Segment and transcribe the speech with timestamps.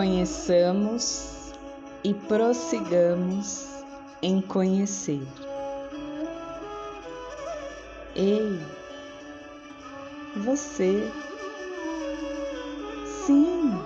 [0.00, 1.52] conheçamos
[2.02, 3.68] e prossigamos
[4.22, 5.20] em conhecer.
[8.16, 8.58] Ei,
[10.36, 11.06] você,
[13.26, 13.78] sim,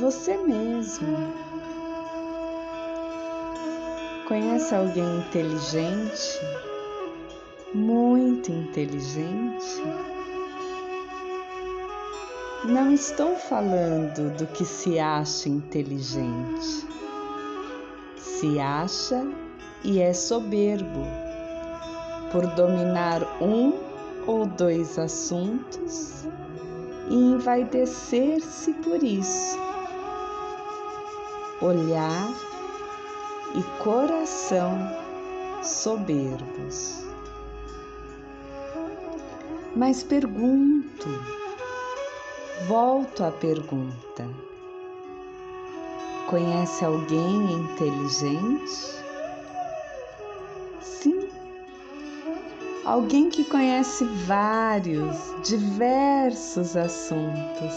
[0.00, 1.14] você mesmo.
[4.26, 6.40] Conhece alguém inteligente?
[7.74, 9.82] Muito inteligente?
[12.64, 16.86] Não estou falando do que se acha inteligente.
[18.16, 19.24] Se acha
[19.84, 21.06] e é soberbo
[22.32, 23.72] por dominar um
[24.26, 26.26] ou dois assuntos
[27.08, 29.56] e envaidecer-se por isso.
[31.62, 32.28] Olhar
[33.54, 34.76] e coração
[35.62, 37.04] soberbos.
[39.76, 41.37] Mas pergunto,
[42.66, 44.28] volto à pergunta:
[46.28, 48.98] conhece alguém inteligente?
[50.80, 51.28] Sim,
[52.84, 57.74] alguém que conhece vários, diversos assuntos,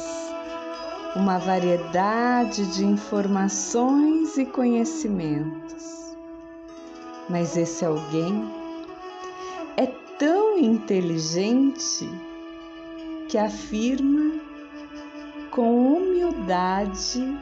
[1.16, 6.16] uma variedade de informações e conhecimentos.
[7.30, 8.50] Mas esse alguém
[9.78, 9.86] é
[10.18, 12.10] tão inteligente
[13.30, 14.51] que afirma
[15.52, 17.38] com humildade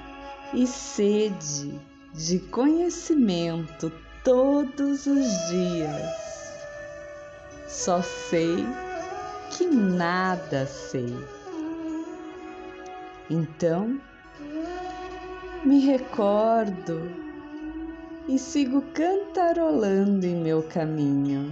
[0.54, 1.80] e sede
[2.14, 3.92] de conhecimento
[4.24, 6.20] todos os dias
[7.70, 8.66] só sei
[9.52, 11.16] que nada sei.
[13.30, 14.02] Então,
[15.64, 17.12] me recordo
[18.28, 21.52] e sigo cantarolando em meu caminho.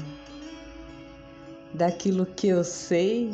[1.72, 3.31] Daquilo que eu sei,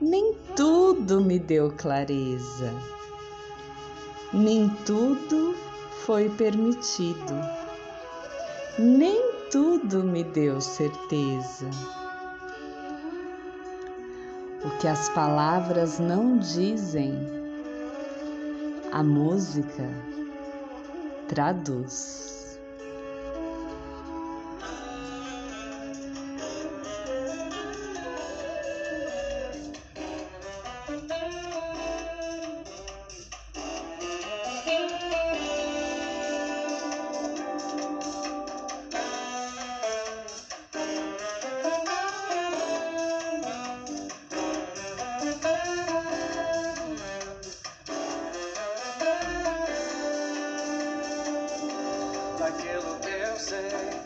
[0.00, 2.72] nem tudo me deu clareza,
[4.32, 5.54] nem tudo
[6.04, 7.34] foi permitido,
[8.78, 11.70] nem tudo me deu certeza.
[14.64, 17.14] O que as palavras não dizem,
[18.90, 19.88] a música
[21.28, 22.43] traduz.
[52.52, 54.04] You so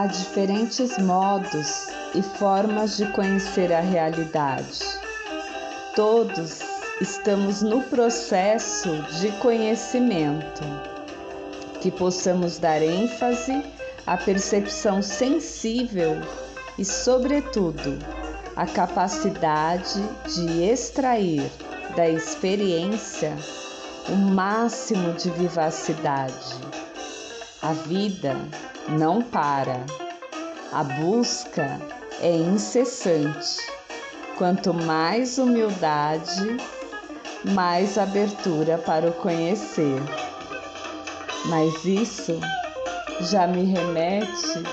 [0.00, 4.80] há diferentes modos e formas de conhecer a realidade.
[5.94, 6.60] Todos
[7.02, 8.88] estamos no processo
[9.20, 10.62] de conhecimento,
[11.82, 13.62] que possamos dar ênfase
[14.06, 16.16] à percepção sensível
[16.78, 17.98] e, sobretudo,
[18.56, 20.02] a capacidade
[20.34, 21.42] de extrair
[21.94, 23.36] da experiência
[24.08, 26.89] o máximo de vivacidade.
[27.62, 28.34] A vida
[28.88, 29.84] não para,
[30.72, 31.78] a busca
[32.22, 33.58] é incessante.
[34.38, 36.56] Quanto mais humildade,
[37.52, 40.00] mais abertura para o conhecer.
[41.44, 42.40] Mas isso
[43.20, 44.64] já me remete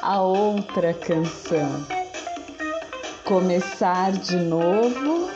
[0.00, 1.86] a outra canção.
[3.26, 5.28] Começar de novo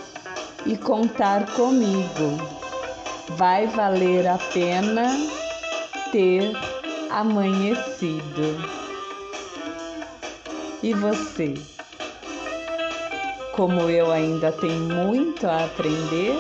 [0.65, 2.39] e contar comigo.
[3.37, 5.11] Vai valer a pena
[6.11, 6.74] ter
[7.15, 8.59] amanhecido.
[10.83, 11.55] E você?
[13.53, 16.35] Como eu ainda tenho muito a aprender,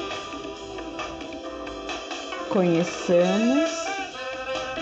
[2.48, 3.70] conheçamos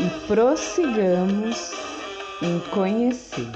[0.00, 1.72] e prossigamos
[2.40, 3.50] em conhecer.